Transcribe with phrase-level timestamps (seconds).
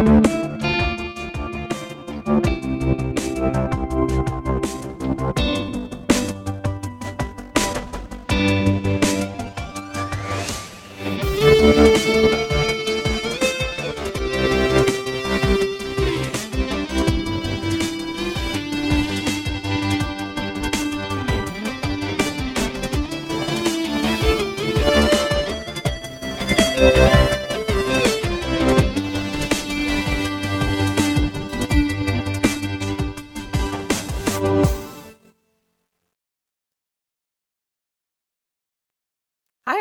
[0.00, 0.39] Hi,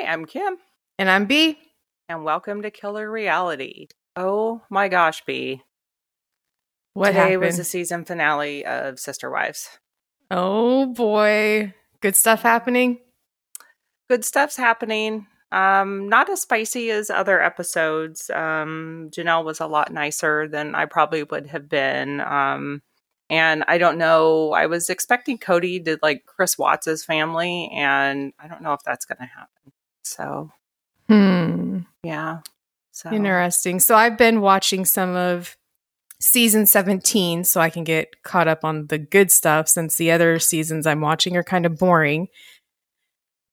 [0.10, 0.58] I'm Kim,
[0.98, 1.60] And I'm B.
[2.08, 3.90] and welcome to Killer Reality.
[4.16, 5.62] Oh my gosh, B.
[6.96, 7.42] What Today happened?
[7.42, 9.70] was the season finale of Sister Wives.
[10.32, 11.76] oh boy.
[12.02, 13.02] Good stuff happening.
[14.10, 15.28] Good stuff's happening.
[15.52, 18.32] Um, not as spicy as other episodes.
[18.32, 22.20] Um, Janelle was a lot nicer than I probably would have been.
[22.22, 22.82] Um,
[23.30, 24.54] and I don't know.
[24.54, 29.06] I was expecting Kody to like Chris Watts's family, and I don't know if that's
[29.06, 29.72] going to happen.
[30.04, 30.52] So
[31.08, 31.80] Hmm.
[32.04, 32.40] yeah.
[32.92, 33.80] So Interesting.
[33.80, 35.58] So I've been watching some of
[36.22, 40.38] season 17 so I can get caught up on the good stuff since the other
[40.38, 42.28] seasons I'm watching are kind of boring.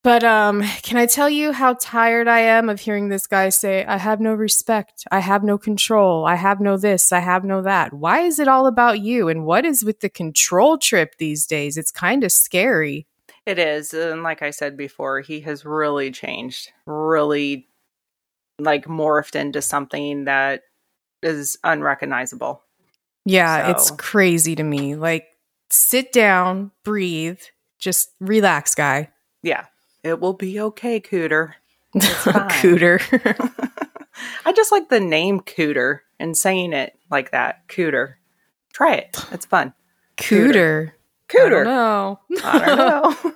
[0.03, 3.84] But um can I tell you how tired I am of hearing this guy say
[3.86, 7.62] I have no respect, I have no control, I have no this, I have no
[7.62, 7.92] that.
[7.92, 11.77] Why is it all about you and what is with the control trip these days?
[11.77, 13.06] It's kind of scary.
[13.47, 13.94] It is.
[13.94, 17.69] And like I said before, he has really changed, really
[18.58, 20.62] like morphed into something that
[21.22, 22.62] is unrecognizable.
[23.25, 24.94] Yeah, it's crazy to me.
[24.94, 25.27] Like,
[25.69, 27.41] sit down, breathe,
[27.78, 29.11] just relax, guy.
[29.42, 29.66] Yeah.
[30.05, 31.55] It will be okay, Cooter.
[31.97, 33.00] Cooter.
[34.44, 37.66] I just like the name Cooter and saying it like that.
[37.69, 38.14] Cooter.
[38.72, 39.16] Try it.
[39.33, 39.75] It's fun.
[40.16, 40.92] Cooter.
[41.28, 41.64] Cooter.
[41.64, 42.20] No.
[42.44, 43.32] I don't know.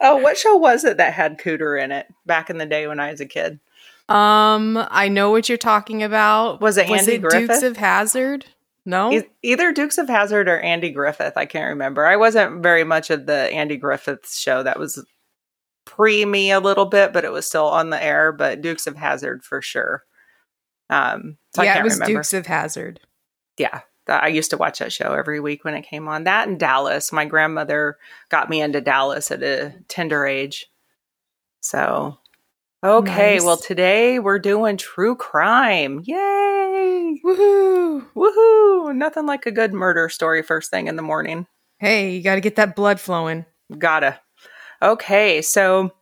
[0.00, 3.00] oh, what show was it that had Cooter in it back in the day when
[3.00, 3.60] I was a kid?
[4.08, 6.60] Um, I know what you're talking about.
[6.60, 7.62] Was it Andy Dukes Griffith?
[7.62, 8.46] of Hazzard?
[8.84, 9.12] No.
[9.12, 11.34] E- Either Dukes of Hazzard or Andy Griffith.
[11.36, 12.04] I can't remember.
[12.04, 14.62] I wasn't very much of the Andy Griffith show.
[14.62, 15.04] That was
[15.84, 18.32] pre me a little bit, but it was still on the air.
[18.32, 20.02] But Dukes of Hazzard for sure.
[20.90, 22.14] Um, so I yeah, can't it was remember.
[22.14, 23.00] Dukes of Hazzard.
[23.56, 26.24] yeah, that, I used to watch that show every week when it came on.
[26.24, 27.12] That and Dallas.
[27.12, 27.98] My grandmother
[28.28, 30.66] got me into Dallas at a tender age.
[31.60, 32.18] So,
[32.82, 33.34] okay.
[33.34, 33.44] Nice.
[33.44, 36.02] Well, today we're doing true crime.
[36.04, 37.20] Yay!
[37.24, 38.06] Woohoo!
[38.14, 38.94] Woohoo!
[38.94, 41.46] Nothing like a good murder story first thing in the morning.
[41.78, 43.44] Hey, you got to get that blood flowing.
[43.78, 44.20] Gotta.
[44.80, 45.92] Okay, so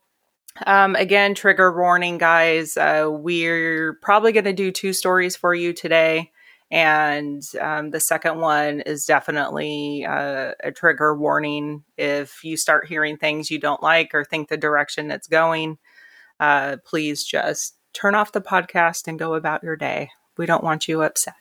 [0.66, 2.76] um, again, trigger warning, guys.
[2.76, 6.30] Uh, we're probably going to do two stories for you today.
[6.70, 11.82] And um, the second one is definitely uh, a trigger warning.
[11.96, 15.78] If you start hearing things you don't like or think the direction it's going,
[16.38, 20.10] uh, please just turn off the podcast and go about your day.
[20.36, 21.34] We don't want you upset.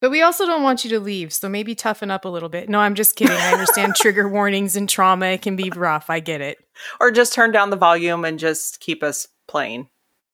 [0.00, 2.68] But we also don't want you to leave, so maybe toughen up a little bit.
[2.68, 3.36] No, I'm just kidding.
[3.36, 5.26] I understand trigger warnings and trauma.
[5.26, 6.10] It can be rough.
[6.10, 6.58] I get it.
[7.00, 9.88] or just turn down the volume and just keep us playing.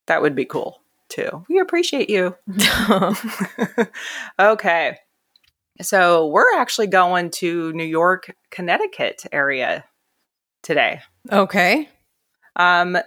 [0.07, 1.45] That would be cool too.
[1.49, 2.37] We appreciate you.
[4.39, 4.99] okay.
[5.81, 9.85] So we're actually going to New York, Connecticut area
[10.63, 11.01] today.
[11.31, 11.89] okay.
[12.57, 12.99] Um,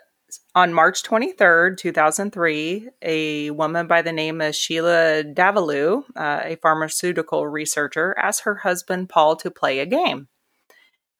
[0.55, 7.47] on March 23rd, 2003, a woman by the name of Sheila Davalloo, uh, a pharmaceutical
[7.47, 10.27] researcher, asked her husband Paul to play a game.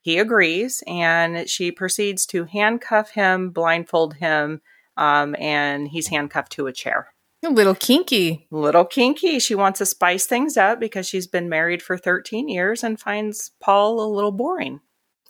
[0.01, 4.61] He agrees, and she proceeds to handcuff him, blindfold him,
[4.97, 7.13] um, and he's handcuffed to a chair.
[7.43, 8.45] A little kinky.
[8.51, 9.39] Little kinky.
[9.39, 13.51] She wants to spice things up because she's been married for 13 years and finds
[13.59, 14.79] Paul a little boring.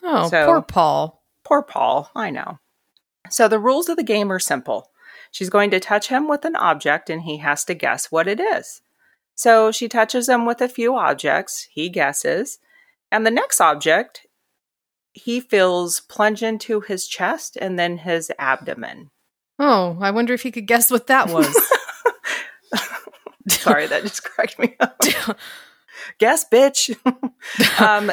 [0.03, 1.23] Oh, So- poor Paul.
[1.43, 2.59] Poor Paul, I know.
[3.29, 4.91] So the rules of the game are simple.
[5.31, 8.39] She's going to touch him with an object and he has to guess what it
[8.39, 8.81] is.
[9.35, 12.59] So she touches him with a few objects, he guesses,
[13.11, 14.27] and the next object
[15.13, 19.09] he feels plunge into his chest and then his abdomen.
[19.63, 21.47] Oh, I wonder if he could guess what that was.
[23.47, 24.99] Sorry, that just cracked me up.
[26.17, 26.95] Guess, bitch.
[27.79, 28.11] um,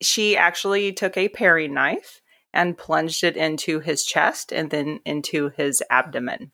[0.00, 2.20] she actually took a paring knife
[2.52, 6.50] and plunged it into his chest and then into his abdomen.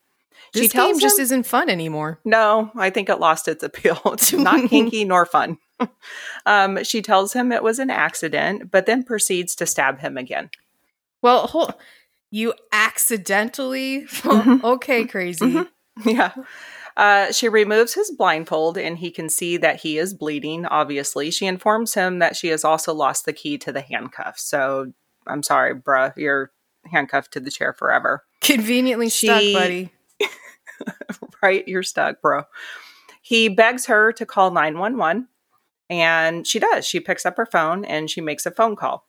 [0.52, 2.18] this she game just him- isn't fun anymore.
[2.24, 4.00] No, I think it lost its appeal.
[4.06, 5.58] It's not kinky nor fun.
[6.46, 10.50] um, she tells him it was an accident, but then proceeds to stab him again.
[11.22, 11.74] Well, hold,
[12.30, 14.02] you accidentally.
[14.06, 14.62] Mhm.
[14.64, 15.46] okay, crazy.
[15.46, 15.68] Mhm.
[16.04, 16.32] Yeah.
[16.96, 21.30] Uh, she removes his blindfold and he can see that he is bleeding, obviously.
[21.30, 24.42] She informs him that she has also lost the key to the handcuffs.
[24.42, 24.92] So
[25.26, 26.50] I'm sorry, bruh, you're
[26.86, 28.24] handcuffed to the chair forever.
[28.40, 29.92] Conveniently She- stuck, buddy.
[31.42, 31.66] right?
[31.66, 32.44] You're stuck, bro.
[33.22, 35.28] He begs her to call 911,
[35.90, 36.86] and she does.
[36.86, 39.06] She picks up her phone and she makes a phone call.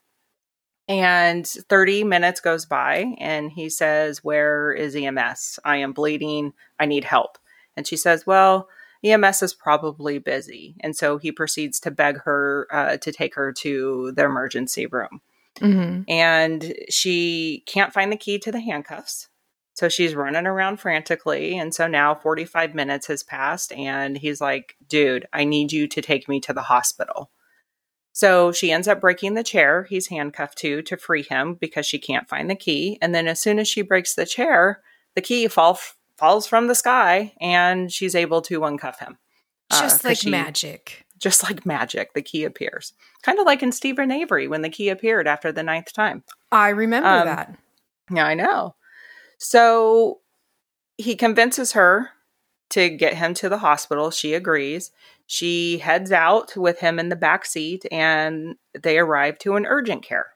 [0.90, 5.60] And 30 minutes goes by, and he says, Where is EMS?
[5.64, 6.54] I am bleeding.
[6.80, 7.38] I need help.
[7.78, 8.68] And she says, Well,
[9.04, 10.76] EMS is probably busy.
[10.82, 15.22] And so he proceeds to beg her uh, to take her to the emergency room
[15.60, 19.28] hmm and she can't find the key to the handcuffs.
[19.74, 21.58] So she's running around frantically.
[21.58, 26.02] And so now 45 minutes has passed, and he's like, dude, I need you to
[26.02, 27.32] take me to the hospital.
[28.20, 32.00] So she ends up breaking the chair he's handcuffed to to free him because she
[32.00, 32.98] can't find the key.
[33.02, 34.82] And then as soon as she breaks the chair,
[35.16, 35.80] the key fall,
[36.18, 39.18] falls from the sky and she's able to uncuff him.
[39.72, 41.06] Uh, like she- magic.
[41.18, 42.92] Just like magic, the key appears.
[43.24, 46.22] Kind of like in Steven Avery when the key appeared after the ninth time.
[46.52, 47.58] I remember Um, that.
[48.14, 48.76] Yeah, I know.
[49.38, 50.20] So
[50.98, 52.10] he convinces her
[52.72, 54.12] to get him to the hospital.
[54.12, 54.92] She agrees.
[55.28, 60.04] She heads out with him in the back seat and they arrive to an urgent
[60.04, 60.28] care.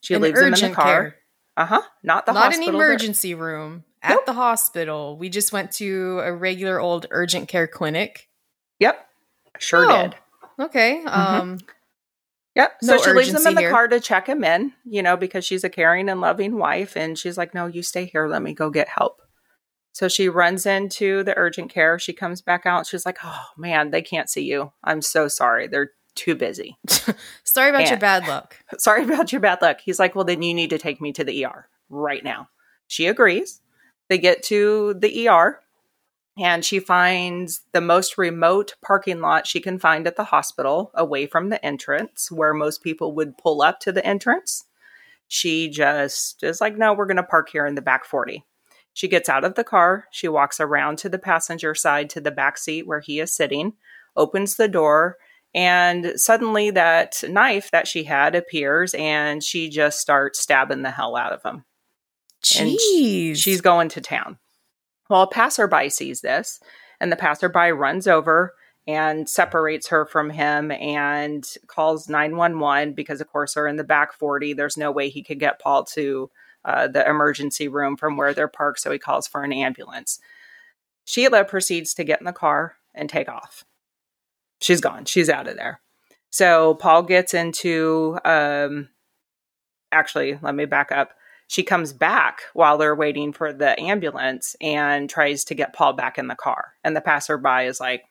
[0.00, 0.84] She An leaves him in the urgent car.
[0.84, 1.16] care.
[1.56, 1.82] Uh huh.
[2.02, 2.34] Not the hospital.
[2.34, 2.68] Not hospital.
[2.68, 3.84] an emergency room.
[4.02, 4.26] At Nope.
[4.26, 5.16] the hospital.
[5.16, 8.28] We just went to a regular old urgent care clinic.
[8.78, 9.04] Yep.
[9.58, 10.16] Sure Oh, did.
[10.60, 11.02] Okay.
[11.04, 11.08] Mm-hmm.
[11.08, 11.58] Um
[12.54, 12.72] Yep.
[12.82, 13.70] No so she leaves him in the here.
[13.70, 16.96] car to check him in, you know, because she's a caring and loving wife.
[16.96, 18.26] And she's like, no, you stay here.
[18.28, 19.20] Let me go get help.
[19.96, 21.98] So she runs into the urgent care.
[21.98, 22.86] She comes back out.
[22.86, 24.70] She's like, oh, man, they can't see you.
[24.84, 25.68] I'm so sorry.
[25.68, 26.76] They're too busy.
[27.44, 28.62] sorry about your bad luck.
[28.78, 29.78] sorry about your bad luck.
[29.82, 32.50] He's like, well, then you need to take me to the ER right now.
[32.86, 33.62] She agrees.
[34.10, 35.60] They get to the ER
[36.36, 41.26] and she finds the most remote parking lot she can find at the hospital away
[41.26, 44.66] from the entrance where most people would pull up to the entrance.
[45.26, 48.44] She just is like, no, we're going to park here in the back 40.
[48.96, 50.06] She gets out of the car.
[50.10, 53.74] She walks around to the passenger side to the back seat where he is sitting,
[54.16, 55.18] opens the door,
[55.54, 61.14] and suddenly that knife that she had appears and she just starts stabbing the hell
[61.14, 61.66] out of him.
[62.58, 63.36] And Jeez.
[63.36, 64.38] She's going to town.
[65.10, 66.58] Well, a passerby sees this,
[66.98, 68.54] and the passerby runs over
[68.86, 74.14] and separates her from him and calls 911 because, of course, they're in the back
[74.14, 74.54] 40.
[74.54, 76.30] There's no way he could get Paul to
[76.66, 80.18] uh, the emergency room from where they're parked, so he calls for an ambulance.
[81.06, 83.64] Sheila proceeds to get in the car and take off.
[84.60, 85.06] She's gone.
[85.06, 85.80] She's out of there.
[86.30, 88.88] So Paul gets into, um,
[89.92, 91.12] actually, let me back up
[91.48, 96.18] she comes back while they're waiting for the ambulance and tries to get Paul back
[96.18, 96.74] in the car.
[96.82, 98.04] And the passerby is like,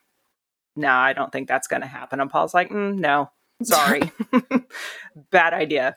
[0.74, 2.20] no, I don't think that's going to happen.
[2.20, 3.30] And Paul's like, mm, no,
[3.62, 4.10] sorry.
[5.30, 5.96] Bad idea.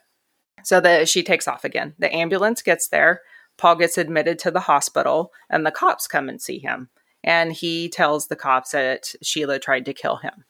[0.64, 1.94] So the, she takes off again.
[1.98, 3.22] The ambulance gets there.
[3.56, 6.88] Paul gets admitted to the hospital, and the cops come and see him.
[7.22, 10.44] And he tells the cops that Sheila tried to kill him.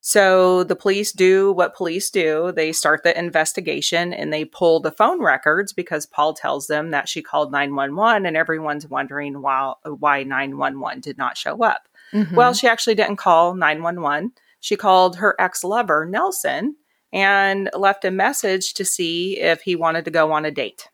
[0.00, 2.52] So the police do what police do.
[2.54, 7.08] They start the investigation and they pull the phone records because Paul tells them that
[7.08, 11.88] she called 911 and everyone's wondering why, why 911 did not show up.
[12.12, 12.34] Mhm.
[12.34, 14.30] Well, she actually didn't call 911.
[14.60, 16.76] She called her ex lover, Nelson,
[17.16, 20.90] and left a message to see if he wanted to go on a date.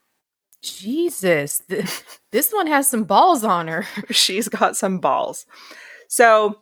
[0.63, 1.63] Jesus.
[1.69, 1.85] Th-
[2.31, 3.85] this one has some balls on her.
[4.11, 5.47] She's got some balls.
[6.07, 6.61] So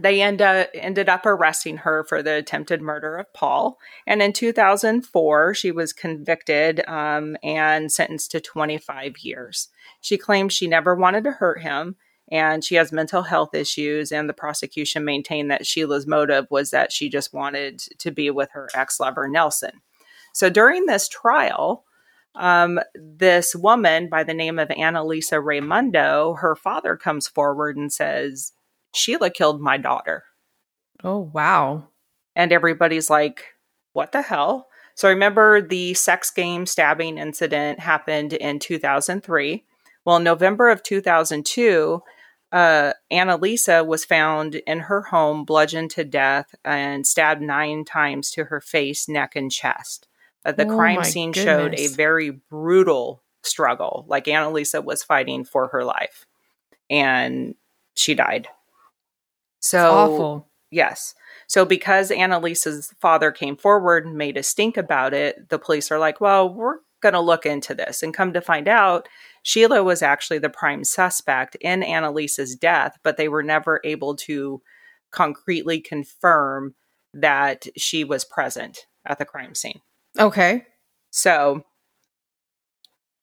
[0.00, 3.78] they end up, ended up arresting her for the attempted murder of Paul.
[4.06, 9.68] And in 2004, she was convicted um, and sentenced to 25 years.
[10.00, 11.96] She claims she never wanted to hurt him
[12.28, 14.12] and she has mental health issues.
[14.12, 18.50] And the prosecution maintained that Sheila's motive was that she just wanted to be with
[18.52, 19.82] her ex lover, Nelson.
[20.32, 21.84] So during this trial,
[22.34, 28.52] um, this woman by the name of Annalisa Raimundo, her father comes forward and says,
[28.94, 30.24] Sheila killed my daughter.
[31.02, 31.88] Oh, wow.
[32.34, 33.44] And everybody's like,
[33.92, 34.68] what the hell?
[34.94, 39.64] So remember the sex game stabbing incident happened in 2003.
[40.04, 42.02] Well, in November of 2002,
[42.52, 48.44] uh, Annalisa was found in her home, bludgeoned to death and stabbed nine times to
[48.44, 50.08] her face, neck, and chest.
[50.44, 54.04] Uh, the Oh crime scene showed a very brutal struggle.
[54.08, 56.26] Like Annalisa was fighting for her life,
[56.88, 57.54] and
[57.94, 58.48] she died.
[59.60, 60.48] So It's awful.
[60.70, 61.14] Yes.
[61.48, 65.98] So because Annalisa's father came forward and made a stink about it, the police are
[65.98, 68.02] like, well, we're going to look into this.
[68.02, 69.08] And come to find out,
[69.46, 74.60] Sheila was actually the prime suspect in Annalisa's death, but they were never able to
[75.12, 76.74] concretely confirm
[77.14, 79.82] that she was present at the crime scene.
[80.18, 80.66] Okay.
[81.10, 81.62] So,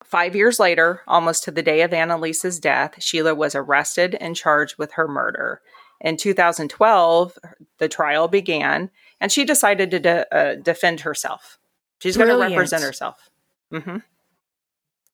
[0.01, 4.77] five years later, almost to the day of Annalisa's death, Sheila was arrested and charged
[4.77, 5.59] with her murder.
[5.99, 7.37] In 2012,
[7.79, 11.59] the trial began, and she decided to de- uh, defend herself.
[11.99, 13.29] She's going to represent herself.
[13.69, 13.97] hmm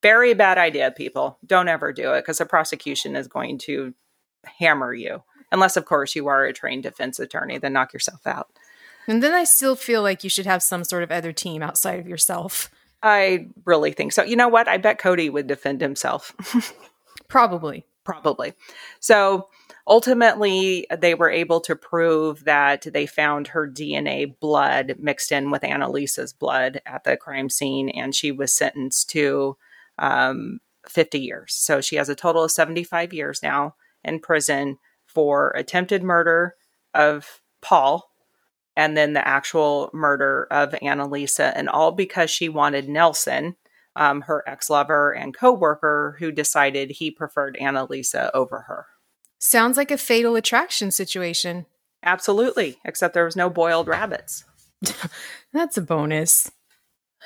[0.01, 1.37] Very bad idea, people.
[1.45, 3.93] Don't ever do it because the prosecution is going to
[4.45, 5.23] hammer you.
[5.51, 8.49] Unless, of course, you are a trained defense attorney, then knock yourself out.
[9.07, 11.99] And then I still feel like you should have some sort of other team outside
[11.99, 12.69] of yourself.
[13.01, 14.23] I really think so.
[14.23, 14.67] You know what?
[14.67, 16.33] I bet Kody would defend himself.
[17.27, 17.85] Probably.
[18.03, 18.53] Probably.
[18.99, 19.47] So
[19.87, 25.61] ultimately, they were able to prove that they found her DNA blood mixed in with
[25.63, 29.57] Annalisa's blood at the crime scene, and she was sentenced to
[29.99, 31.53] um, 50 years.
[31.53, 36.55] So she has a total of 75 years now in prison for attempted murder
[36.93, 38.09] of Paul
[38.79, 43.57] and then the actual murder of Annalisa, and all because she wanted Nelson,
[43.97, 48.85] um, her ex lover and co worker, who decided he preferred Annalisa over her.
[49.37, 51.65] Sounds like a fatal attraction situation.
[52.03, 54.45] Absolutely, except there was no boiled rabbits.
[55.53, 56.49] That's a bonus.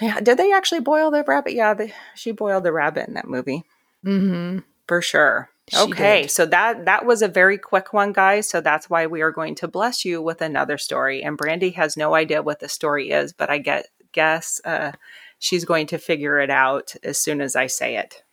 [0.02, 1.54] Yeah, did they actually boil the rabbit?
[1.54, 3.64] Yeah, they, she boiled the rabbit in that movie
[4.06, 4.60] Mm-hmm.
[4.88, 5.50] for sure.
[5.70, 6.32] She okay, did.
[6.32, 8.50] so that that was a very quick one, guys.
[8.50, 11.24] So that's why we are going to bless you with another story.
[11.24, 14.92] And Brandy has no idea what the story is, but I get guess uh,
[15.40, 18.24] she's going to figure it out as soon as I say it.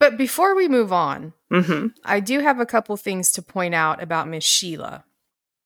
[0.00, 1.88] But before we move on, Mm-hmm.
[2.04, 5.04] I do have a couple things to point out about Miss Sheila.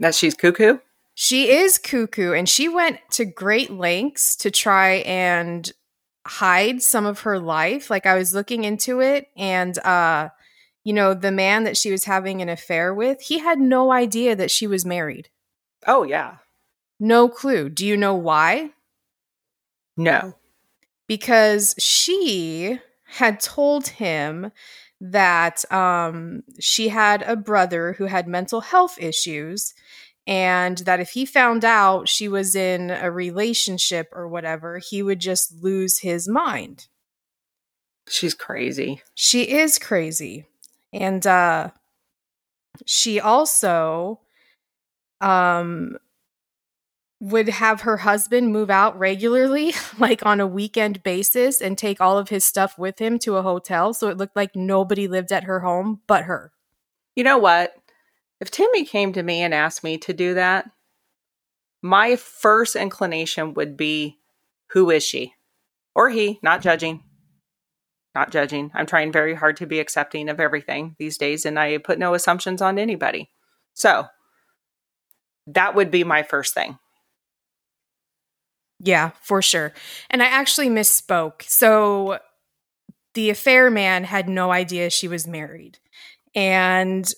[0.00, 0.78] That she's cuckoo.
[1.14, 5.70] She is cuckoo, and she went to great lengths to try and
[6.26, 7.90] hide some of her life.
[7.90, 10.30] Like I was looking into it, and uh,
[10.82, 14.34] you know, the man that she was having an affair with, he had no idea
[14.36, 15.28] that she was married.
[15.86, 16.36] Oh yeah.
[17.00, 17.68] No clue.
[17.68, 18.70] Do you know why?
[19.96, 20.34] No.
[21.06, 24.50] because she had told him
[25.00, 29.74] that um, she had a brother who had mental health issues
[30.26, 35.20] and that if he found out she was in a relationship or whatever he would
[35.20, 36.86] just lose his mind
[38.08, 39.02] She's crazy.
[39.14, 40.46] she is crazy
[40.92, 41.70] and uh
[42.86, 44.20] she also
[45.20, 45.96] um
[47.20, 52.18] would have her husband move out regularly like on a weekend basis and take all
[52.18, 55.44] of his stuff with him to a hotel so it looked like nobody lived at
[55.44, 56.52] her home but her
[57.16, 57.74] You know what?
[58.40, 60.70] If Timmy came to me and asked me to do that,
[61.82, 64.18] my first inclination would be
[64.70, 65.34] who is she?
[65.94, 67.02] Or he, not judging.
[68.14, 68.70] Not judging.
[68.74, 72.14] I'm trying very hard to be accepting of everything these days and I put no
[72.14, 73.30] assumptions on anybody.
[73.74, 74.06] So,
[75.46, 76.78] that would be my first thing.
[78.80, 79.72] yeah for sure
[80.10, 82.18] and i actually misspoke so
[83.14, 85.78] the affair man had no idea she was married
[86.34, 87.12] and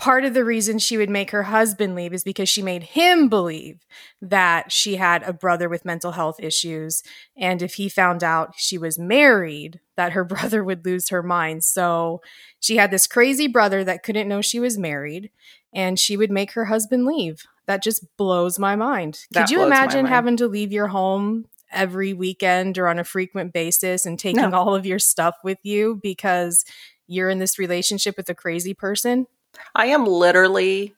[0.00, 3.28] part of the reason she would make her husband leave is because she made him
[3.28, 3.84] believe
[4.22, 7.02] that she had a brother with mental health issues.
[7.36, 11.64] And if he found out she was married that her brother would lose her mind.
[11.64, 12.22] So
[12.58, 15.30] she had this crazy brother that couldn't know she was married
[15.72, 17.44] and she would make her husband leave.
[17.66, 19.26] That just blows my mind.
[19.32, 23.52] That could you imagine having to leave your home every weekend or on a frequent
[23.52, 24.52] basis and taking No.
[24.52, 26.64] all of your stuff with you because
[27.06, 29.26] you're in this relationship with a crazy person
[29.74, 30.94] I am literally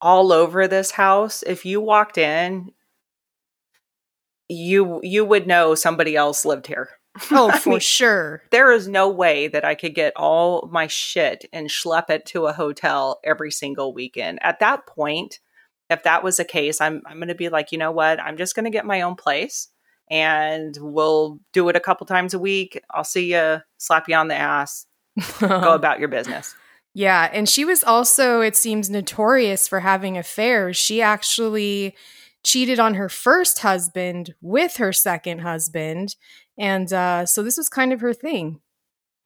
[0.00, 1.42] all over this house.
[1.42, 2.72] If you walked in,
[4.48, 6.90] you you would know somebody else lived here.
[7.32, 8.42] Oh, for mean, sure.
[8.52, 12.46] there is no way that I could get all my shit and schlep it to
[12.46, 14.38] a hotel every single weekend.
[14.42, 15.40] At that point,
[15.90, 18.20] if that was the case, I'm I'm going to be like, you know what?
[18.20, 19.68] I'm just going to get my own place,
[20.10, 22.80] and we'll do it a couple times a week.
[22.90, 24.86] I'll see you, slap you on the ass,
[25.40, 26.54] go about your business.
[26.94, 30.76] Yeah, and she was also, it seems, notorious for having affairs.
[30.76, 31.94] She actually
[32.44, 36.16] cheated on her first husband with her second husband,
[36.58, 38.60] and uh, so this was kind of her thing.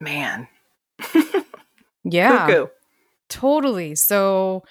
[0.01, 0.49] Man,
[2.05, 2.67] Yeah, cuckoo.
[3.29, 3.95] totally.
[3.95, 4.65] So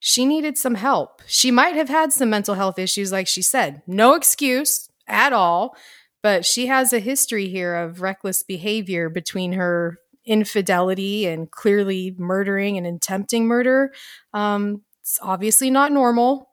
[0.00, 1.22] she needed some help.
[1.26, 3.80] She might have had some mental health issues, like she said.
[3.86, 5.74] No excuse at all,
[6.22, 12.76] but she has a history here of reckless behavior between her infidelity and clearly murdering
[12.76, 13.92] and attempting murder.
[14.32, 16.50] Um, it's obviously not normal.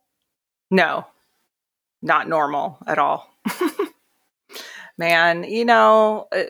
[0.70, 1.06] No,
[2.02, 3.30] not normal at all.
[4.98, 6.44] Man, you know, uh,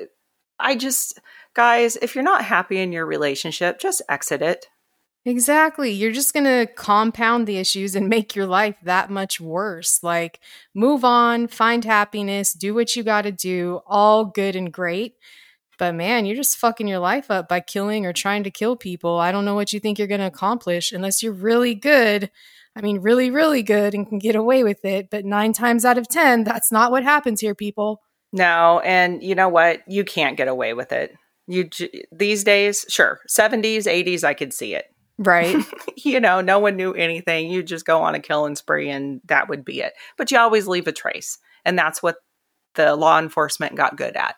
[0.60, 1.20] I just
[1.54, 4.68] Guys, if you're not happy in your relationship, just exit it.
[5.26, 5.92] Exactly.
[5.92, 10.02] You're just going to compound the issues and make your life that much worse.
[10.02, 10.40] Like,
[10.74, 15.16] move on, find happiness, do what you got to do, all good and great.
[15.82, 19.18] But man, you're just fucking your life up by killing or trying to kill people.
[19.18, 22.30] I don't know what you think you're going to accomplish unless you're really good.
[22.76, 25.10] I mean, really, really good and can get away with it.
[25.10, 28.00] But nine times out of 10, that's not what happens here, people.
[28.32, 28.80] No.
[28.82, 29.82] And you know what?
[29.88, 31.16] You can't get away with it.
[31.48, 31.68] You
[32.12, 34.86] these days, sure, 70s, 80s, I could see it.
[35.18, 35.66] Right.
[35.98, 37.50] you know, no one knew anything.
[37.50, 39.94] You just go on a killing spree and that would be it.
[40.16, 41.40] But you always leave a trace.
[41.66, 42.18] And that's what
[42.76, 44.36] the law enforcement got good at.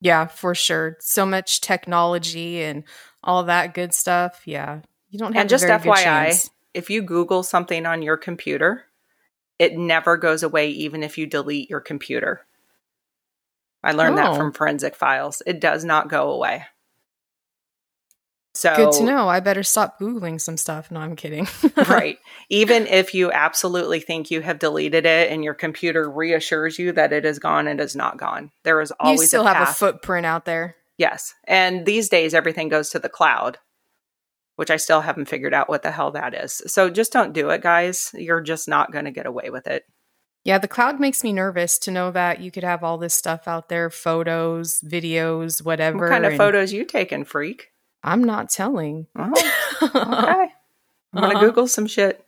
[0.00, 0.96] Yeah, for sure.
[1.00, 2.84] So much technology and
[3.22, 4.42] all that good stuff.
[4.44, 4.80] Yeah.
[5.10, 8.84] You don't have And just FYI, if you Google something on your computer,
[9.58, 12.46] it never goes away even if you delete your computer.
[13.82, 14.22] I learned oh.
[14.22, 15.42] that from forensic files.
[15.46, 16.64] It does not go away.
[18.58, 19.28] So good to know.
[19.28, 20.90] I better stop Googling some stuff.
[20.90, 21.46] No, I'm kidding.
[21.88, 22.18] right.
[22.48, 27.12] Even if you absolutely think you have deleted it and your computer reassures you that
[27.12, 28.50] it is gone, it is not gone.
[28.64, 30.74] There is always you still a have a footprint out there.
[30.96, 31.36] Yes.
[31.44, 33.58] And these days everything goes to the cloud,
[34.56, 36.60] which I still haven't figured out what the hell that is.
[36.66, 38.10] So just don't do it, guys.
[38.12, 39.84] You're just not going to get away with it.
[40.42, 43.46] Yeah, the cloud makes me nervous to know that you could have all this stuff
[43.46, 45.98] out there, photos, videos, whatever.
[45.98, 47.68] What kind of photos you taking, freak?
[48.02, 49.06] I'm not telling.
[49.16, 49.32] Oh,
[49.82, 49.94] okay.
[51.12, 51.40] I'm gonna uh-huh.
[51.40, 52.24] Google some shit.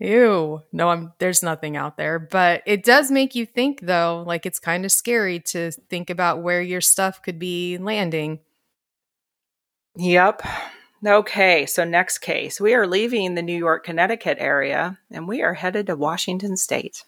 [0.00, 0.62] Ew.
[0.72, 2.18] No, I'm there's nothing out there.
[2.18, 6.42] But it does make you think though, like it's kind of scary to think about
[6.42, 8.40] where your stuff could be landing.
[9.96, 10.42] Yep.
[11.06, 12.60] Okay, so next case.
[12.60, 17.04] We are leaving the New York, Connecticut area and we are headed to Washington State.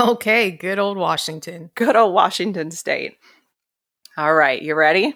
[0.00, 1.70] Okay, good old Washington.
[1.74, 3.18] Good old Washington State.
[4.16, 5.14] All right, you ready?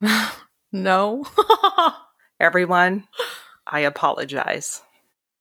[0.72, 1.24] No.
[2.40, 3.04] Everyone,
[3.66, 4.82] I apologize.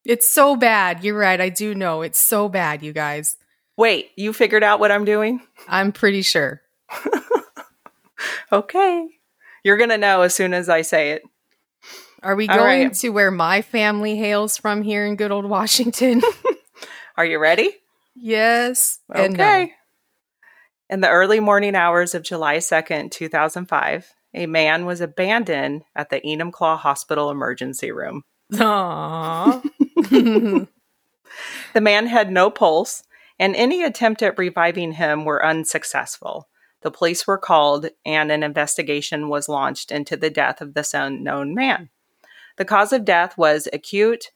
[0.06, 1.04] It's so bad.
[1.04, 1.40] You're right.
[1.40, 2.02] I do know.
[2.02, 3.36] It's so bad, you guys.
[3.76, 5.42] Wait, you figured out what I'm doing?
[5.68, 6.62] I'm pretty sure.
[8.52, 9.08] okay.
[9.64, 11.24] You're going to know as soon as I say it.
[12.24, 12.94] Are we going right.
[12.96, 16.22] to where my family hails from here in good old Washington?
[17.18, 17.76] Are you ready?
[18.16, 19.00] Yes.
[19.14, 19.28] Okay.
[19.28, 19.68] No.
[20.90, 26.22] In the early morning hours of July 2nd, 2005, a man was abandoned at the
[26.22, 28.24] Enumclaw Hospital emergency room.
[28.54, 29.64] Aww.
[31.74, 33.04] the man had no pulse,
[33.40, 36.48] and any attempt at reviving him were unsuccessful.
[36.82, 41.54] The police were called, and an investigation was launched into the death of this unknown
[41.56, 41.90] man.
[42.58, 44.32] The cause of death was acute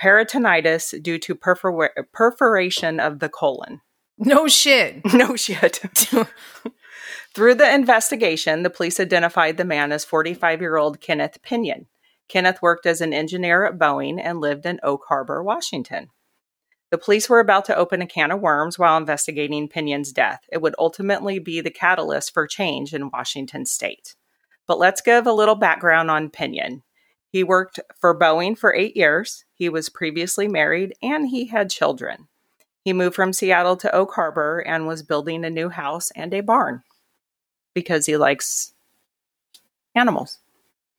[0.00, 3.80] peritonitis due to perfor- perforation of the colon.
[4.18, 5.02] No shit.
[5.12, 5.80] No shit.
[7.34, 11.86] Through the investigation, the police identified the man as 45 year old Kenneth Pinyan.
[12.28, 16.10] Kenneth worked as an engineer at Boeing and lived in Oak Harbor, Washington.
[16.90, 20.40] The police were about to open a can of worms while investigating Pinyan's death.
[20.52, 24.14] It would ultimately be the catalyst for change in Washington state.
[24.66, 26.82] But let's give a little background on Pinyan.
[27.30, 29.46] He worked for Boeing for eight years.
[29.54, 32.28] He was previously married and he had children.
[32.84, 36.42] He moved from Seattle to Oak Harbor and was building a new house and a
[36.42, 36.82] barn
[37.74, 38.72] because he likes
[39.94, 40.38] animals.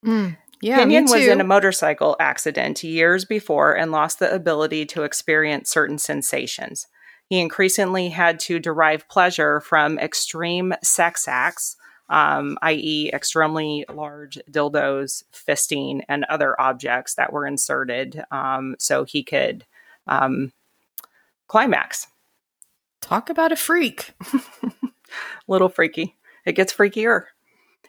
[0.05, 5.03] Mm, yeah, Pinyan was in a motorcycle accident years before and lost the ability to
[5.03, 6.87] experience certain sensations.
[7.29, 11.77] He increasingly had to derive pleasure from extreme sex acts,
[12.09, 19.23] um, i.e., extremely large dildos, fisting, and other objects that were inserted um, so he
[19.23, 19.65] could
[20.07, 20.51] um,
[21.47, 22.07] climax.
[23.01, 24.13] Talk about a freak.
[25.47, 26.15] Little freaky.
[26.45, 27.25] It gets freakier.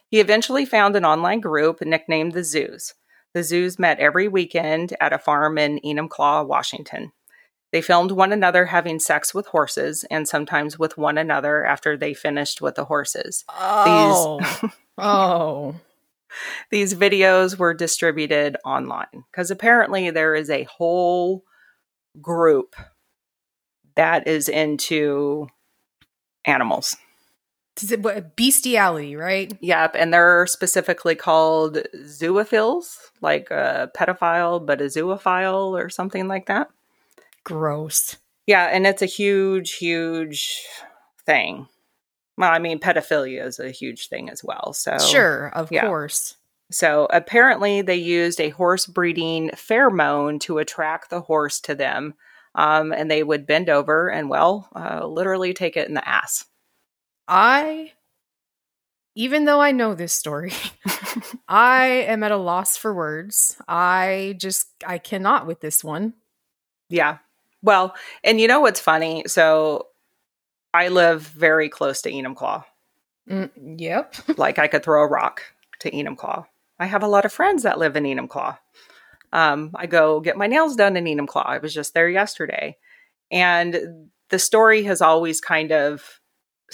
[0.09, 2.95] He eventually found an online group nicknamed the Zoos.
[3.33, 7.13] The Zoos met every weekend at a farm in Enumclaw, Washington.
[7.73, 12.15] They filmed one another having sex with horses and sometimes with one another after they
[12.15, 13.45] finished with the horses.
[13.49, 14.39] Oh.
[14.39, 15.75] These, oh.
[16.71, 21.43] These videos were distributed online because apparently there is a whole
[22.21, 22.77] group
[23.97, 25.49] that is into
[26.45, 26.97] animals
[28.37, 29.57] bestiality, right?
[29.61, 36.47] Yep, and they're specifically called zoophiles, like a pedophile, but a zoophile or something like
[36.47, 36.71] that.
[37.45, 38.17] Gross.
[38.47, 40.63] Yeah, and it's a huge, huge
[41.25, 41.67] thing.
[42.37, 44.73] Well, I mean, pedophilia is a huge thing as well.
[44.73, 45.87] So sure, of yeah.
[45.87, 46.37] course.
[46.71, 52.15] So apparently, they used a horse breeding pheromone to attract the horse to them,
[52.55, 56.47] um, and they would bend over and, well, uh, literally take it in the ass.
[57.29, 57.93] I
[59.17, 60.53] even though I know this story,
[61.49, 63.57] I am at a loss for words.
[63.69, 66.15] I just I cannot with this one.
[66.89, 67.19] Yeah.
[67.63, 69.25] Well, and you know what's funny?
[69.27, 69.89] So
[70.75, 72.65] I live very close to Enumclaw.
[73.31, 74.15] Mm, yep.
[74.37, 75.43] like I could throw a rock
[75.81, 76.47] to Enumclaw.
[76.79, 78.59] I have a lot of friends that live in Enumclaw.
[79.33, 81.47] Um, I go get my nails done in Enumclaw.
[81.47, 82.77] I was just there yesterday.
[83.31, 86.21] And the story has always kind of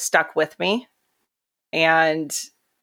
[0.00, 0.88] stuck with me.
[1.72, 2.36] And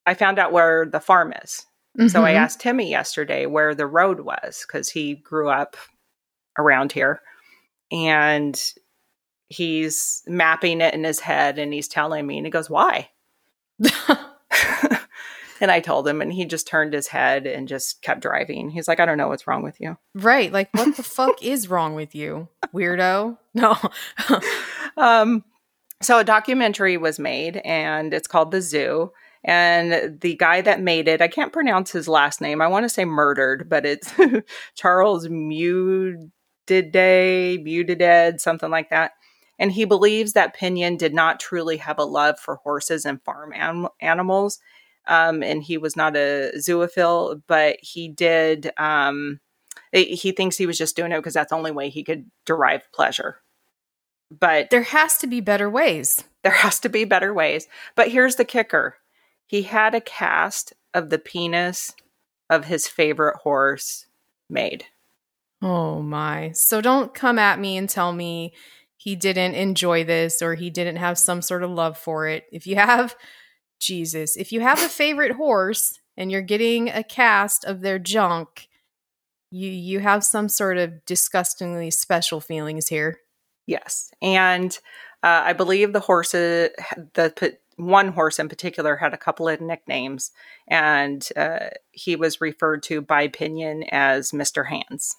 [0.06, 1.66] I found out where the farm is.
[1.98, 2.08] Mm-hmm.
[2.10, 2.38] So I mm-hmm.
[2.38, 5.76] asked Timmy yesterday where the road was because he grew up
[6.58, 7.22] around here.
[7.92, 8.60] And
[9.50, 13.10] he's mapping it in his head and he's telling me, and he goes, Why?
[15.62, 18.70] and I told him, and he just turned his head and just kept driving.
[18.70, 19.98] He's like, I don't know what's wrong with you.
[20.14, 20.52] Right.
[20.52, 23.38] Like, what the fuck is wrong with you, weirdo?
[23.54, 23.78] No.
[24.98, 25.44] um,
[26.02, 29.12] so a documentary was made, and it's called The Zoo.
[29.44, 32.62] And the guy that made it, I can't pronounce his last name.
[32.62, 34.14] I want to say murdered, but it's
[34.76, 36.30] Charles Mudide,
[36.68, 39.12] Mudided, something like that.
[39.60, 43.54] And he believes that Pinyan did not truly have a love for horses and farm
[43.54, 44.60] anim- animals.
[45.08, 48.72] Um, and he was not a zoophile, but he did.
[48.78, 49.40] Um,
[49.94, 52.92] he thinks he was just doing it because that's the only way he could derive
[52.92, 53.38] pleasure.
[54.30, 56.24] But there has to be better ways.
[56.44, 57.68] There has to be better ways.
[57.96, 58.98] But here's the kicker
[59.46, 61.94] he had a cast of the penis
[62.50, 64.06] of his favorite horse
[64.50, 64.86] made.
[65.62, 66.52] Oh my.
[66.54, 68.54] So don't come at me and tell me
[68.98, 72.46] he didn't enjoy this or he didn't have some sort of love for it.
[72.52, 73.16] If you have
[73.80, 78.68] Jesus, if you have a favorite horse and you're getting a cast of their junk,
[79.50, 83.20] you you have some sort of disgustingly special feelings here.
[83.68, 84.78] Yes, and
[85.24, 86.70] uh, I believe the horses,
[87.14, 90.32] the one horse in particular, had a couple of nicknames,
[90.68, 95.16] and uh, he was referred to by Pinyan as Mister Hands.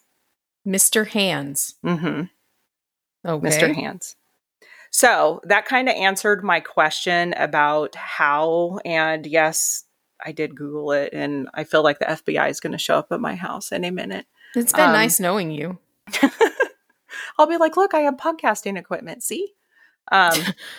[0.64, 1.74] Mister Hands.
[1.84, 2.22] Mm-hmm.
[3.26, 3.48] Okay.
[3.48, 3.74] Mr.
[3.74, 4.16] Hands.
[4.90, 8.78] So that kind of answered my question about how.
[8.84, 9.84] And yes,
[10.24, 13.12] I did Google it, and I feel like the FBI is going to show up
[13.12, 14.26] at my house any minute.
[14.54, 15.78] It's been um, nice knowing you.
[17.38, 19.22] I'll be like, look, I have podcasting equipment.
[19.22, 19.54] See?
[20.10, 20.38] Um,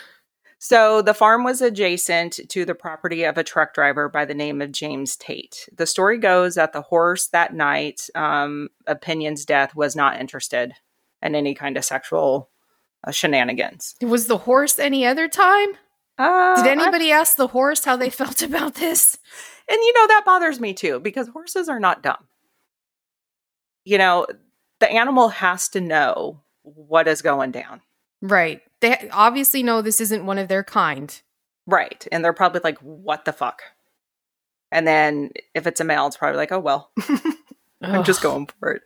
[0.60, 4.62] so the farm was adjacent to the property of a truck driver by the name
[4.62, 5.69] of James Tate.
[5.76, 10.74] The story goes that the horse that night, um, Opinion's death, was not interested
[11.22, 12.50] in any kind of sexual
[13.06, 13.95] uh, shenanigans.
[14.02, 15.69] Was the horse any other time?
[16.17, 19.17] Uh, Did anybody I, ask the horse how they felt about this?
[19.69, 22.28] And you know, that bothers me too because horses are not dumb.
[23.86, 24.28] You know,
[24.80, 26.41] the animal has to know
[26.75, 27.82] what is going down.
[28.21, 28.62] Right.
[28.82, 31.21] They obviously know this isn't one of their kind.
[31.65, 32.08] Right.
[32.12, 33.62] And they're probably like, what the fuck?
[34.71, 36.91] And then if it's a male, it's probably like, oh, well,
[37.82, 38.82] I'm just going for it.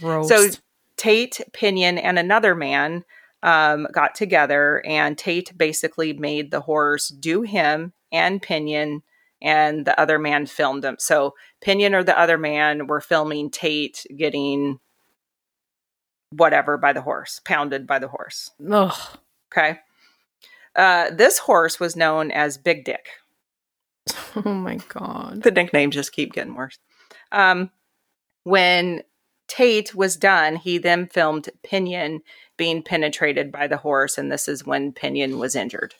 [0.00, 0.28] Gross.
[0.28, 0.48] So
[0.96, 3.04] Tate, Pinyan, and another man
[3.42, 9.02] um, got together, and Tate basically made the horse do him and Pinyan,
[9.40, 10.96] and the other man filmed him.
[10.98, 14.80] So Pinyan or the other man were filming Tate getting
[16.30, 18.50] whatever by the horse, pounded by the horse.
[18.70, 19.18] Ugh.
[19.52, 19.78] Okay.
[20.76, 23.08] Uh, this horse was known as Big Dick.
[24.44, 25.42] Oh my god.
[25.42, 26.78] The nicknames just keep getting worse.
[27.32, 27.70] Um,
[28.44, 29.02] when
[29.48, 32.20] Tate was done, he then filmed Pinyan
[32.56, 35.94] being penetrated by the horse, and this is when Pinyan was injured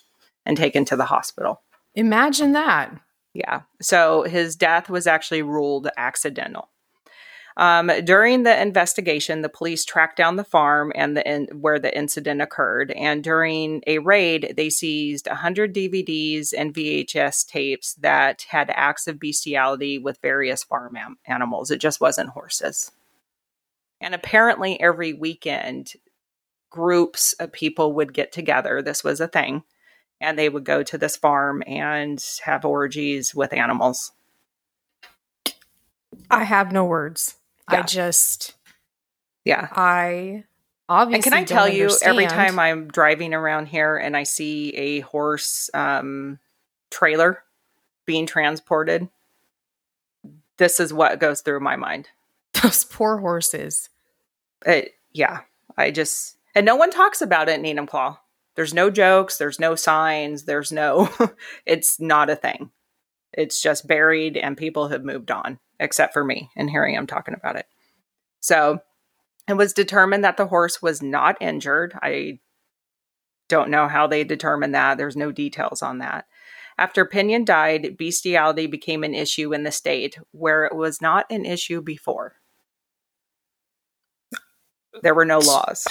[0.46, 1.62] and taken to the hospital.
[1.94, 2.92] Imagine that.
[3.34, 3.62] Yeah.
[3.80, 6.68] So his death was actually ruled accidental.
[7.58, 11.94] Um, during the investigation, the police tracked down the farm and the in, where the
[11.96, 12.92] incident occurred.
[12.92, 19.18] And during a raid, they seized 100 DVDs and VHS tapes that had acts of
[19.18, 21.72] bestiality with various farm am- animals.
[21.72, 22.92] It just wasn't horses.
[24.00, 25.94] And apparently, every weekend,
[26.70, 28.82] groups of people would get together.
[28.82, 29.64] This was a thing.
[30.20, 34.12] And they would go to this farm and have orgies with animals.
[36.30, 37.37] I have no words.
[37.70, 37.80] Yeah.
[37.80, 38.54] I just.
[39.44, 39.68] Yeah.
[39.72, 40.44] I
[40.88, 41.16] obviously.
[41.16, 42.10] And can I tell you, understand.
[42.10, 46.38] every time I'm driving around here and I see a horse um,
[46.90, 47.42] trailer
[48.06, 49.08] being transported,
[50.56, 52.08] this is what goes through my mind.
[52.62, 53.88] Those poor horses.
[54.66, 55.40] It, yeah,
[55.76, 58.18] I just and no one talks about it in Claw.
[58.56, 59.38] There's no jokes.
[59.38, 60.42] There's no signs.
[60.42, 61.08] There's no.
[61.66, 62.72] it's not a thing.
[63.38, 66.50] It's just buried, and people have moved on, except for me.
[66.56, 67.66] And here I am talking about it.
[68.40, 68.80] So
[69.48, 71.96] it was determined that the horse was not injured.
[72.02, 72.40] I
[73.48, 74.98] don't know how they determined that.
[74.98, 76.26] There's no details on that.
[76.76, 81.44] After Pinyan died, bestiality became an issue in the state where it was not an
[81.46, 82.34] issue before.
[85.02, 85.86] There were no laws.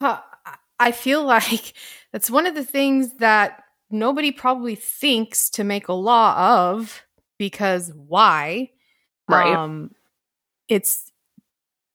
[0.00, 1.74] I feel like
[2.10, 3.61] that's one of the things that
[3.92, 6.34] nobody probably thinks to make a law
[6.70, 7.02] of
[7.38, 8.70] because why?
[9.28, 9.54] Right.
[9.54, 9.92] Um,
[10.68, 11.10] it's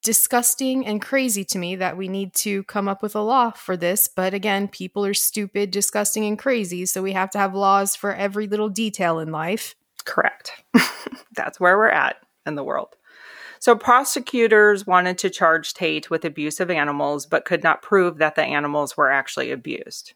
[0.04, 3.76] disgusting and crazy to me that we need to come up with a law for
[3.76, 4.08] this.
[4.08, 6.86] But again, people are stupid, disgusting, and crazy.
[6.86, 9.76] So we have to have laws for every little detail in life.
[10.06, 10.52] Correct.
[11.36, 12.96] That's where we're at in the world.
[13.60, 18.36] So prosecutors wanted to charge Tate with abuse of animals, but could not prove that
[18.36, 20.14] the animals were actually abused.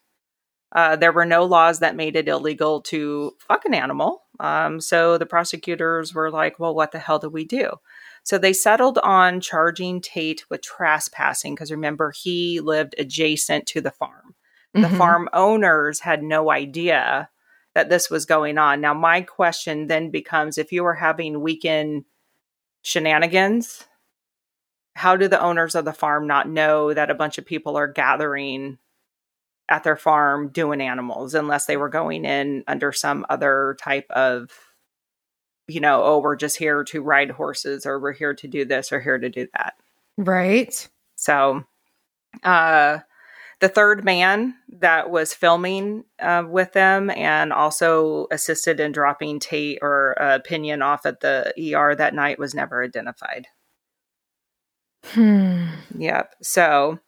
[0.74, 4.22] Uh, there were no laws that made it illegal to fuck an animal.
[4.40, 7.72] Um, so the prosecutors were like, well, what the hell do we do?
[8.24, 13.90] So they settled on charging Tate with trespassing because remember, he lived adjacent to the
[13.90, 14.34] farm.
[14.72, 14.96] The Mhm.
[14.96, 17.28] farm owners had no idea
[17.74, 18.80] that this was going on.
[18.80, 22.06] Now, my question then becomes if you were having weekend
[22.82, 23.86] shenanigans,
[24.94, 27.88] how do the owners of the farm not know that a bunch of people are
[27.88, 28.78] gathering
[29.72, 34.50] at their farm doing animals unless they were going in under some other type of
[35.66, 38.92] you know oh we're just here to ride horses or we're here to do this
[38.92, 39.72] or here to do that
[40.18, 40.86] Right.
[41.16, 41.64] so
[42.42, 42.98] uh
[43.60, 49.78] the third man that was filming uh, with them and also assisted in dropping Tate
[49.80, 53.46] or uh, Pinyan off at the ER that night was never identified.
[55.04, 55.66] Hmm.
[55.96, 56.34] Yep.
[56.42, 56.98] So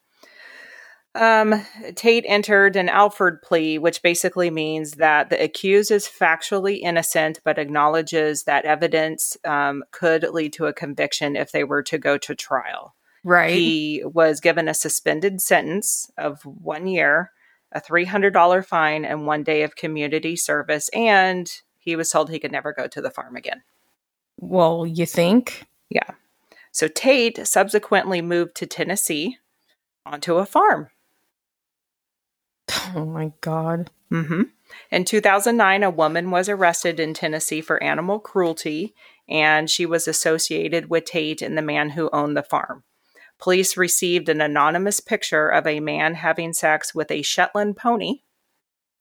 [1.14, 7.40] um, Tate entered an Alford plea, which basically means that the accused is factually innocent
[7.44, 12.18] but acknowledges that evidence um, could lead to a conviction if they were to go
[12.18, 12.94] to trial.
[13.22, 13.55] Right.
[13.55, 17.31] He was given a suspended sentence of one year,
[17.72, 20.90] a $300 fine, and one day of community service.
[20.90, 23.62] And he was told he could never go to the farm again.
[24.37, 25.64] well, you think?
[25.90, 26.11] Yeah.
[26.72, 29.38] So Tate subsequently moved to Tennessee
[30.05, 30.88] onto a farm.
[32.94, 33.90] Oh my God.
[34.11, 34.42] hmm
[34.90, 38.94] In 2009, a woman was arrested in Tennessee for animal cruelty,
[39.29, 42.85] and she was associated with Tate and the man who owned the farm.
[43.38, 48.20] Police received an anonymous picture of a man having sex with a Shetland pony.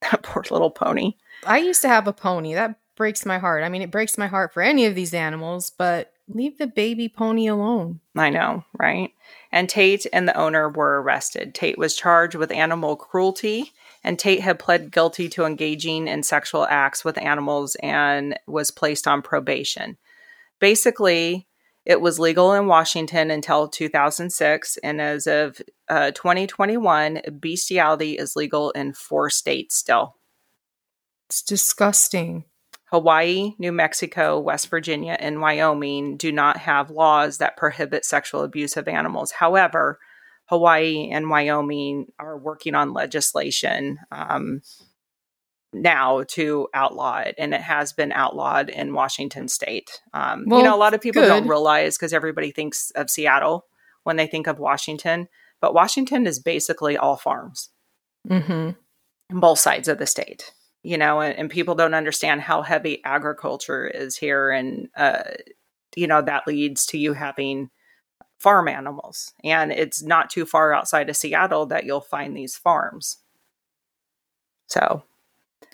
[0.10, 1.14] That poor little pony.
[1.46, 2.52] I used to have a pony.
[2.52, 3.64] That breaks my heart.
[3.64, 7.08] I mean, it breaks my heart for any of these animals, but leave the baby
[7.08, 8.00] pony alone.
[8.14, 9.12] I know, right?
[9.54, 11.54] And Tate and the owner were arrested.
[11.54, 16.66] Tate was charged with animal cruelty, and Tate had pled guilty to engaging in sexual
[16.68, 19.96] acts with animals and was placed on probation.
[20.58, 21.46] Basically,
[21.86, 28.72] it was legal in Washington until 2006, and as of uh, 2021, bestiality is legal
[28.72, 30.16] in four states still.
[31.30, 32.42] It's disgusting.
[32.86, 38.76] Hawaii, New Mexico, West Virginia, and Wyoming do not have laws that prohibit sexual abuse
[38.76, 39.32] of animals.
[39.32, 39.98] However,
[40.46, 44.60] Hawaii and Wyoming are working on legislation um,
[45.72, 50.02] now to outlaw it, and it has been outlawed in Washington state.
[50.12, 53.66] Um, Well, you know, a lot of people don't realize because everybody thinks of Seattle
[54.04, 55.28] when they think of Washington,
[55.60, 57.70] but Washington is basically all farms
[58.28, 59.38] Mm-hmm.
[59.38, 60.52] both sides of the state
[60.84, 65.22] you know and, and people don't understand how heavy agriculture is here and uh,
[65.96, 67.70] you know that leads to you having
[68.38, 73.18] farm animals and it's not too far outside of seattle that you'll find these farms
[74.66, 75.02] so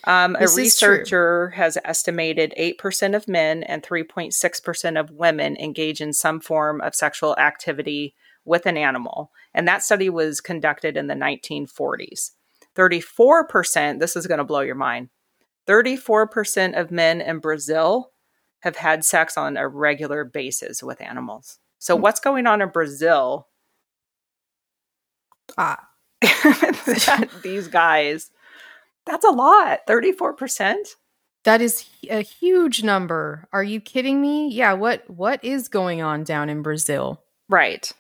[0.05, 0.91] um, a This is true.
[0.91, 6.95] researcher has estimated 8% of men and 3.6% of women engage in some form of
[6.95, 9.31] sexual activity with an animal.
[9.53, 12.31] And that study was conducted in the 1940s.
[12.77, 15.09] 34%, this is going to blow your mind,
[15.69, 18.13] 34% of men in Brazil
[18.61, 21.59] have had sex on a regular basis with animals.
[21.79, 23.49] So, what's going on in Brazil?
[25.57, 25.89] Ah,
[27.43, 28.31] these guys,
[29.07, 29.87] that's a lot.
[29.89, 30.77] 34%?
[31.45, 33.49] that is a huge number.
[33.53, 34.49] Are you kidding me?
[34.49, 34.75] Yeah.
[34.75, 37.23] What What is going on down in Brazil?
[37.49, 37.93] Right.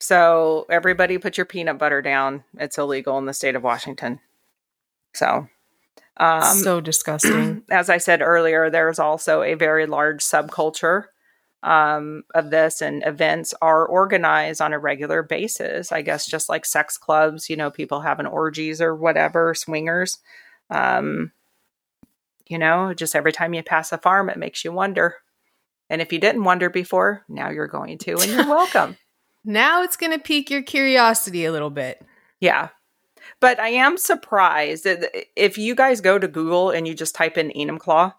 [0.00, 2.44] So everybody put your peanut butter down.
[2.58, 4.18] It's illegal in the state of Washington.
[5.12, 5.46] So,
[6.16, 7.62] um, so disgusting.
[7.70, 11.04] as I said earlier, there's also a very large subculture
[11.62, 15.92] um, of this, and events are organized on a regular basis.
[15.92, 20.18] I guess just like sex clubs, you know, people having orgies or whatever, swingers.
[20.70, 21.32] Um,
[22.46, 25.16] you know, just every time you pass a farm, it makes you wonder.
[25.90, 28.96] And if you didn't wonder before, now you're going to, and you're welcome.
[29.44, 32.04] Now it's going to pique your curiosity a little bit.
[32.40, 32.68] Yeah.
[33.40, 37.36] but I am surprised that if you guys go to Google and you just type
[37.36, 38.14] in Enumclaw,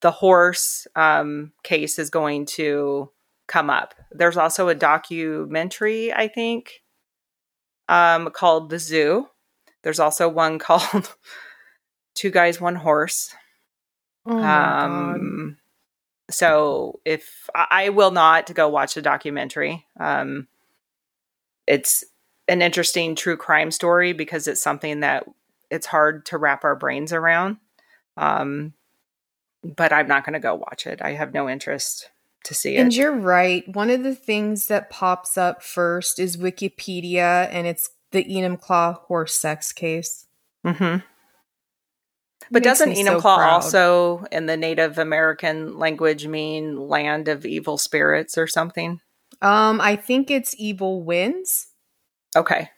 [0.00, 3.10] the horse um, case is going to
[3.46, 3.94] come up.
[4.12, 6.82] There's also a documentary, I think,
[7.88, 9.28] um, called The Zoo.
[9.82, 11.14] There's also one called
[12.14, 13.34] Two Guys, One Horse.
[14.26, 15.58] Oh um,
[16.30, 20.48] so if I will not go watch the documentary, um,
[21.66, 22.04] it's
[22.48, 25.24] an interesting true crime story because it's something that
[25.70, 27.56] it's hard to wrap our brains around.
[28.16, 28.74] Um,
[29.62, 31.00] but I'm not going to go watch it.
[31.02, 32.10] I have no interest
[32.44, 32.80] to see it.
[32.80, 33.66] And you're right.
[33.74, 39.34] One of the things that pops up first is Wikipedia, and it's the Enumclaw horse
[39.34, 40.26] sex case.
[40.64, 40.98] Mm-hmm.
[42.50, 48.36] But doesn't Enumclaw so also, in the Native American language, mean land of evil spirits
[48.36, 49.00] or something?
[49.40, 51.68] Um, I think it's evil winds.
[52.36, 52.70] Okay.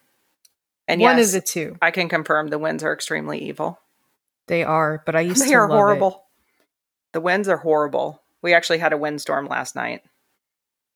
[0.88, 1.76] And one yes, of the two.
[1.83, 3.81] I can confirm the winds are extremely evil.
[4.46, 5.50] They are, but I used they to.
[5.50, 6.09] They are horrible.
[6.09, 7.12] It.
[7.14, 8.22] The winds are horrible.
[8.42, 10.02] We actually had a windstorm last night.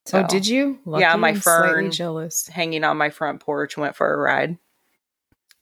[0.06, 0.78] So, oh, did you?
[0.84, 2.48] Lucky yeah, my fern jealous.
[2.48, 4.58] hanging on my front porch went for a ride.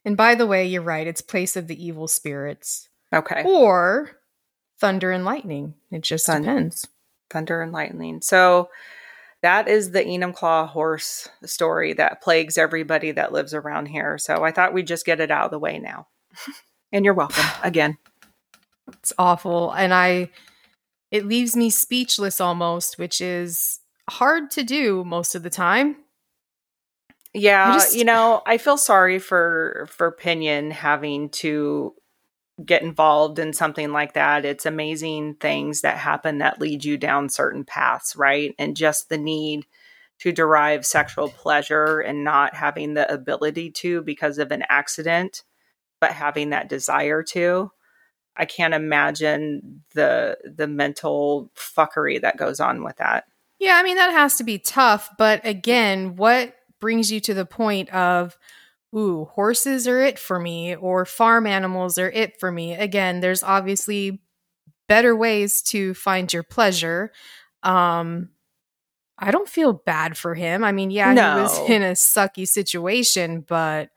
[0.05, 1.07] And by the way, you're right.
[1.07, 2.89] It's place of the evil spirits.
[3.15, 3.43] Okay.
[3.45, 4.11] Or
[4.81, 5.75] thunder and lightning.
[5.91, 6.87] It just Thund- depends.
[7.31, 8.21] Thunder and lightning.
[8.21, 8.71] So
[9.43, 14.19] that is the Enumclaw horse story that plagues everybody that lives around here.
[14.19, 16.09] So I thought we'd just get it out of the way now.
[16.93, 17.99] and you're welcome again.
[18.89, 19.73] It's awful.
[19.73, 20.31] And I,
[21.11, 25.97] it leaves me speechless almost, which is hard to do most of the time.
[27.35, 31.95] Yeah, just, you know, I feel sorry for for Pinyan having to
[32.65, 34.45] get involved in something like that.
[34.45, 38.55] It's amazing things that happen that lead you down certain paths, right?
[38.59, 39.67] And just the need
[40.21, 45.45] to derive sexual pleasure and not having the ability to because of an accident,
[46.01, 47.71] but having that desire to.
[48.37, 53.25] I can't imagine the the mental fuckery that goes on with that.
[53.59, 57.47] Yeah, I mean that has to be tough, but again, what brings you to the
[57.47, 58.39] point of
[58.97, 62.75] ooh, horses are it for me or farm animals are it for me.
[62.75, 64.21] Again, there's obviously
[64.89, 67.13] better ways to find your pleasure.
[67.63, 68.31] Um
[69.19, 70.63] I don't feel bad for him.
[70.63, 71.35] I mean, yeah, no.
[71.35, 73.91] he was in a sucky situation, but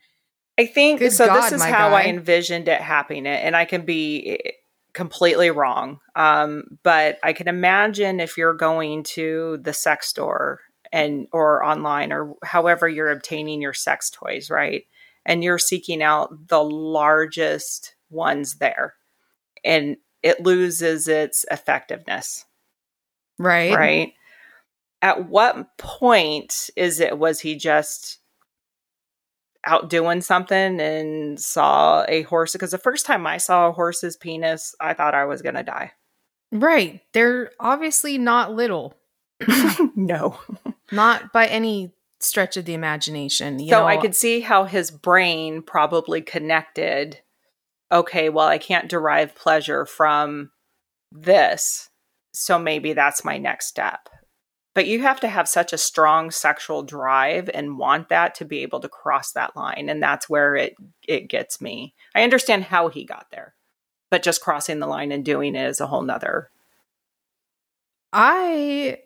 [0.57, 1.27] I think so.
[1.27, 2.01] God, this is how guy.
[2.01, 4.51] I envisioned it happening, and I can be eh,
[4.93, 5.99] completely wrong.
[6.15, 10.59] Um, but I can imagine if you're going to the sex store
[10.91, 14.83] and or online or however you're obtaining your sex toys, right?
[15.25, 18.95] And you're seeking out the largest ones there,
[19.63, 22.45] and it loses its effectiveness.
[23.37, 23.73] Right.
[23.73, 24.13] Right.
[25.01, 28.19] At what point is it was he just
[29.65, 34.17] out doing something and saw a horse because the first time I saw a horse's
[34.17, 35.91] penis, I thought I was going to die.
[36.51, 37.01] Right.
[37.13, 38.95] They're obviously not little.
[39.95, 40.37] no.
[40.91, 43.59] Not by any stretch of the imagination.
[43.59, 43.87] so know?
[43.87, 47.21] I could see how his brain probably connected
[47.91, 50.51] okay, well, I can't derive pleasure from
[51.11, 51.89] this.
[52.33, 54.07] So maybe that's my next step.
[54.73, 58.59] But you have to have such a strong sexual drive and want that to be
[58.59, 59.89] able to cross that line.
[59.89, 60.75] And that's where it
[61.05, 61.93] it gets me.
[62.15, 63.53] I understand how he got there.
[64.09, 66.49] But just crossing the line and doing it is a whole nother.
[68.13, 68.99] I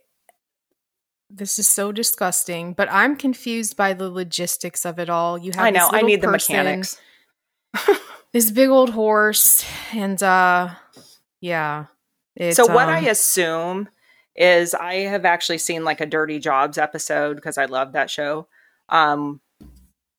[1.29, 5.37] this is so disgusting, but I'm confused by the logistics of it all.
[5.37, 6.99] You have I know, I need the mechanics.
[8.31, 10.69] this big old horse and uh
[11.41, 11.85] yeah.
[12.51, 13.89] So what um, I assume
[14.35, 18.47] is I have actually seen like a Dirty Jobs episode because I love that show,
[18.89, 19.39] um,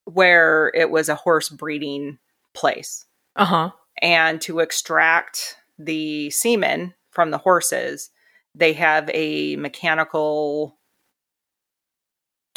[0.05, 2.19] where it was a horse breeding
[2.55, 3.05] place.
[3.35, 3.71] Uh huh.
[4.01, 8.11] And to extract the semen from the horses,
[8.55, 10.79] they have a mechanical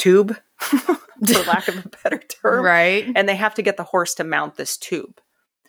[0.00, 0.98] tube, for
[1.46, 2.64] lack of a better term.
[2.64, 3.10] Right.
[3.14, 5.20] And they have to get the horse to mount this tube.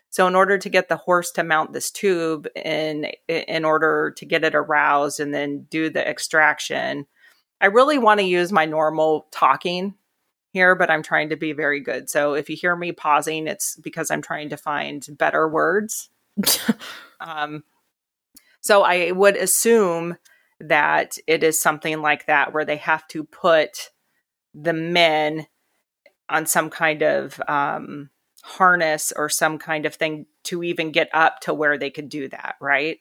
[0.10, 4.26] So in order to get the horse to mount this tube in in order to
[4.26, 7.06] get it aroused and then do the extraction,
[7.62, 9.94] I really want to use my normal talking
[10.52, 12.10] here, but I'm trying to be very good.
[12.10, 16.10] So if you hear me pausing, it's because I'm trying to find better words.
[17.22, 17.64] um,
[18.60, 20.18] so I would assume
[20.60, 23.92] that it is something like that where they have to put
[24.54, 25.48] the men
[26.30, 28.10] on some kind of um,
[28.44, 32.28] harness or some kind of thing to even get up to where they could do
[32.30, 32.98] that, right?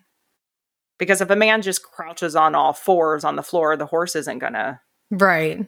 [0.98, 4.38] Because if a man just crouches on all fours on the floor, the horse isn't
[4.38, 4.80] gonna.
[5.11, 5.66] Right.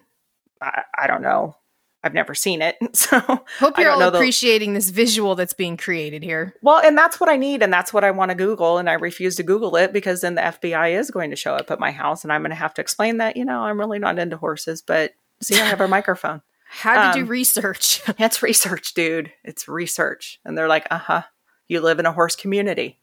[0.61, 1.57] I, I don't know.
[2.05, 2.77] I've never seen it.
[2.95, 3.19] So
[3.59, 6.55] Hope you're all know the- appreciating this visual that's being created here.
[6.63, 8.95] Well, and that's what I need, and that's what I want to Google, and I
[8.95, 11.93] refuse to Google it because then the FBI is going to show up at my
[11.93, 14.37] house, and I'm going to have to explain that you know I'm really not into
[14.37, 15.13] horses, but
[15.43, 16.43] see, I have a microphone.
[16.69, 18.03] How did you Um, research?
[18.19, 19.33] It's research, dude.
[19.45, 21.23] It's research, and they're like, uh huh.
[21.69, 22.99] You live in a horse community,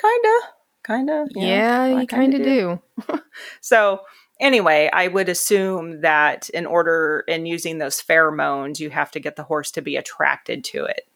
[0.00, 0.38] kinda,
[0.86, 1.26] kinda.
[1.34, 2.82] yeah, I you kinda kind of do.
[3.60, 4.00] So
[4.40, 9.36] anyway, I would assume that in order in using those pheromones, you have to get
[9.36, 11.08] the horse to be attracted to it,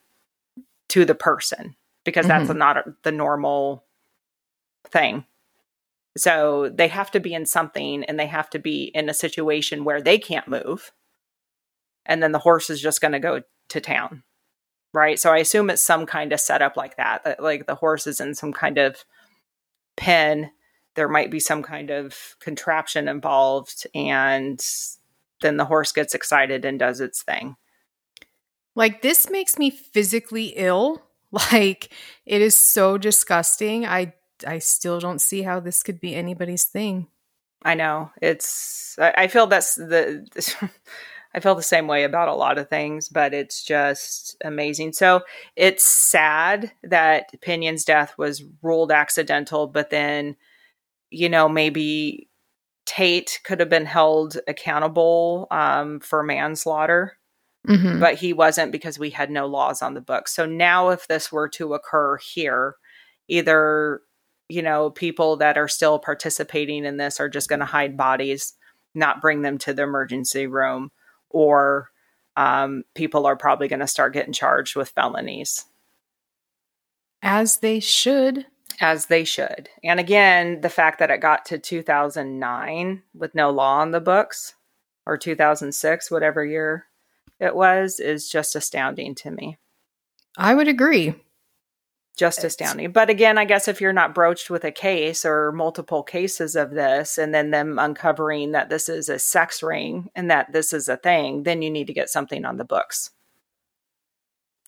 [0.88, 3.84] to the person, because that's not a, the normal
[4.88, 5.24] thing.
[6.18, 9.84] So they have to be in something and they have to be in a situation
[9.84, 10.92] where they can't move.
[12.06, 14.22] And then the horse is just going to go to town.
[14.94, 15.18] Right.
[15.18, 18.20] So I assume it's some kind of setup like that, that like the horse is
[18.20, 19.04] in some kind of
[19.96, 20.50] pen
[20.94, 24.64] there might be some kind of contraption involved and
[25.42, 27.56] then the horse gets excited and does its thing
[28.74, 31.02] Like this makes me physically ill.
[31.30, 31.90] Like
[32.24, 33.84] it is so disgusting.
[33.84, 34.14] I
[34.46, 37.08] I still don't see how this could be anybody's thing.
[37.64, 40.26] i know it's i, I feel that's the
[41.34, 45.22] i feel the same way about a lot of things but it's just amazing so
[45.56, 50.36] it's sad that Pinyan's death was ruled accidental but then
[51.10, 52.28] you know maybe
[52.86, 57.18] Tait could have been held accountable um, for manslaughter
[57.66, 58.00] Mm-hmm.
[58.00, 60.32] but he wasn't because we had no laws on the books.
[60.34, 62.76] So now, if this were to occur here,
[63.26, 64.00] either
[64.48, 68.54] you know people that are still participating in this are just going to hide bodies,
[68.94, 70.90] not bring them to the emergency room,
[71.30, 71.90] or
[72.36, 75.64] um, people are probably going to start getting charged with felonies
[77.22, 78.46] As they should.
[78.80, 79.68] as they should.
[79.82, 84.54] And again, the fact that it got to 2009 with no law on the books
[85.04, 86.86] or 2006, whatever year
[87.40, 89.58] it was, is just astounding to me.
[90.36, 91.14] I would agree.
[92.18, 92.92] Just It's- astounding.
[92.92, 96.70] But again, I guess if you're not broached with a case or multiple cases of
[96.72, 100.88] this, and then them uncovering that this is a sex ring and that this is
[100.88, 103.10] a thing, then you need to get something on the books.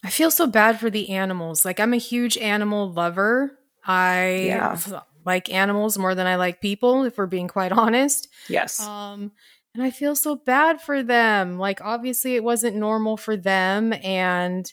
[0.03, 1.65] I feel so bad for the animals.
[1.65, 3.59] Like I'm a huge animal lover.
[3.85, 4.79] I Yeah.
[5.27, 8.29] like animals more than I like people, if we're being quite honest.
[8.49, 8.81] Yes.
[8.81, 9.33] Um,
[9.75, 11.59] and I feel so bad for them.
[11.59, 14.73] Like, obviously, it wasn't normal for them, and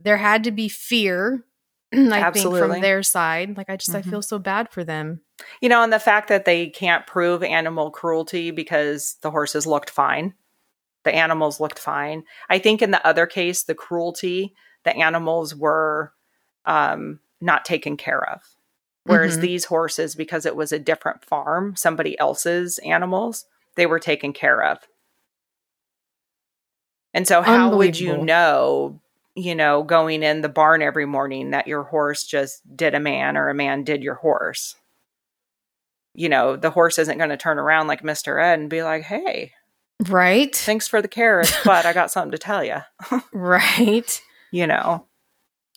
[0.00, 1.44] there had to be fear.
[1.92, 3.56] I think from their side.
[3.56, 4.10] Like, I just I Mhm.
[4.10, 5.20] feel so bad for them.
[5.60, 9.90] you know, and the fact that they can't prove animal cruelty because the horses looked
[9.90, 10.34] fine,
[11.04, 12.24] the animals looked fine.
[12.48, 16.12] I think in the other case, the cruelty, the animals were
[16.64, 18.40] um, not taken care of.
[19.04, 19.42] Whereas Mhm.
[19.42, 23.44] these horses, because it was a different farm, somebody else's animals,
[23.76, 24.78] they were taken care of.
[27.14, 29.00] And so, how would you know,
[29.36, 33.36] you know, going in the barn every morning that your horse just did a man
[33.36, 34.74] or a man did your horse?
[36.14, 38.42] You know, the horse isn't going to turn around like Mr.
[38.42, 39.52] Ed and be like, hey,
[40.08, 40.54] Right?
[40.54, 42.78] thanks for the carrots, but I got something to tell you,
[43.32, 44.20] Right.
[44.50, 45.06] you know?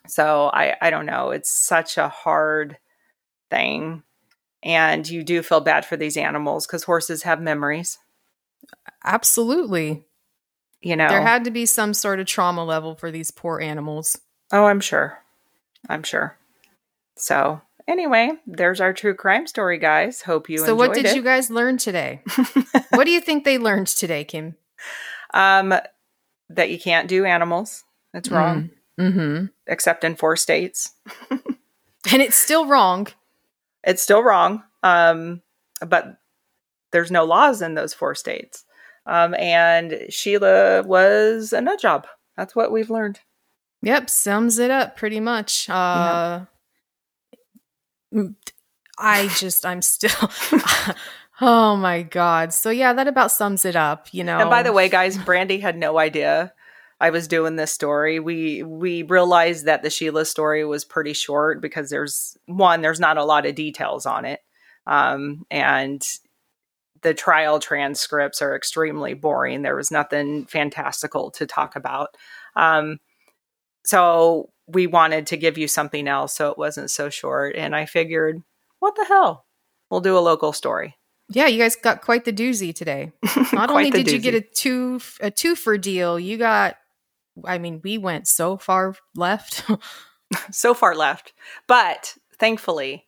[0.07, 1.31] So, I, I don't know.
[1.31, 2.77] It's such a hard
[3.51, 4.03] thing.
[4.63, 7.97] And you do feel bad for these animals because horses have memories,
[9.05, 10.05] Absolutely.
[10.81, 11.07] You know?
[11.09, 14.17] There had to be some sort of trauma level for these poor animals.
[14.51, 15.19] Oh, I'm sure.
[15.87, 16.37] I'm sure.
[17.15, 20.21] So, anyway, there's our true crime story, guys.
[20.21, 21.15] Hope you so, what did it.
[21.15, 22.21] you guys learn today?
[22.91, 24.55] what do you think they learned today, Kim?
[25.33, 25.73] um,
[26.49, 27.83] that you can't do animals.
[28.13, 29.45] It's wrong, Mm-hmm.
[29.67, 30.93] except in four states.
[32.11, 33.07] And it's still wrong.
[33.83, 34.63] It's still wrong.
[34.83, 35.41] Um,
[35.85, 36.17] but
[36.91, 38.63] there's no laws in those four states.
[39.09, 42.05] Um, and Sheila was a nut job.
[42.37, 43.19] That's what we've learned.
[43.81, 45.69] Yep, sums it up pretty much.
[45.69, 46.45] Uh
[48.13, 48.35] mm,
[48.97, 50.29] I just I'm still
[51.41, 52.53] Oh my god.
[52.53, 54.39] So yeah, that about sums it up, you know.
[54.39, 56.53] And by the way, guys, Brandy had no idea
[57.01, 58.19] I was doing this story.
[58.19, 63.17] We we realized that the Sheila story was pretty short because there's one, there's not
[63.17, 64.41] a lot of details on it.
[64.85, 66.05] Um, and
[67.01, 69.61] the trial transcripts are extremely boring.
[69.61, 72.15] There was nothing fantastical to talk about.
[72.55, 72.99] Um,
[73.85, 77.55] so we wanted to give you something else so it wasn't so short.
[77.55, 78.41] And I figured,
[78.79, 79.45] what the hell?
[79.89, 80.95] We'll do a local story.
[81.29, 83.11] Yeah, you guys got quite the doozy today.
[83.53, 86.75] Not only did you get a two a two for deal, you got
[87.45, 89.63] I mean, we went so far left.
[90.51, 91.33] so far left.
[91.67, 93.05] But thankfully,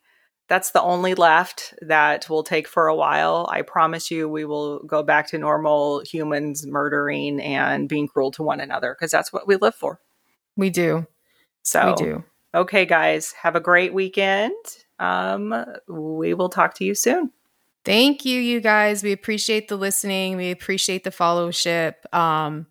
[0.52, 3.48] that's the only left that will take for a while.
[3.50, 8.42] I promise you, we will go back to normal humans murdering and being cruel to
[8.42, 9.98] one another because that's what we live for.
[10.54, 11.06] We do.
[11.62, 12.24] So we do.
[12.54, 14.52] Okay, guys, have a great weekend.
[14.98, 15.54] Um,
[15.88, 17.32] we will talk to you soon.
[17.86, 19.02] Thank you, you guys.
[19.02, 20.36] We appreciate the listening.
[20.36, 22.04] We appreciate the followship.
[22.14, 22.66] Um,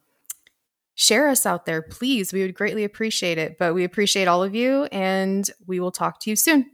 [0.93, 2.31] share us out there, please.
[2.31, 3.57] We would greatly appreciate it.
[3.57, 6.69] But we appreciate all of you, and we will talk to you soon.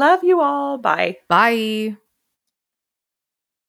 [0.00, 0.78] Love you all.
[0.78, 1.18] Bye.
[1.28, 1.96] Bye.